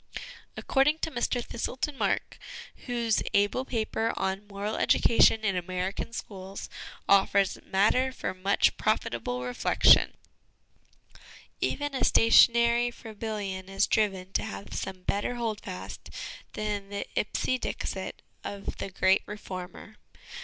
According 0.57 0.97
to 1.01 1.11
Mr 1.11 1.45
Thistleton 1.45 1.95
Mark 1.95 2.39
whose 2.87 3.21
able 3.35 3.65
paper 3.65 4.13
on' 4.17 4.47
Moral 4.47 4.75
Education 4.75 5.45
in 5.45 5.55
American 5.55 6.11
Schools' 6.11 6.69
offers 7.17 7.59
matter 7.63 8.11
for 8.11 8.33
much 8.33 8.77
profitable 8.77 9.43
reflection" 9.43 10.15
Even 11.61 11.93
a 11.93 12.03
sta 12.03 12.29
tionary 12.31 12.91
Froebelian 12.91 13.69
is 13.69 13.85
driven 13.85 14.33
to 14.33 14.43
have 14.43 14.73
some 14.73 15.03
better 15.03 15.35
holdfast 15.35 16.09
than 16.53 16.89
the 16.89 17.05
ipse 17.15 17.59
dixit 17.59 18.23
of 18.43 18.77
the 18.77 18.89
great 18.89 19.21
reformer. 19.27 19.97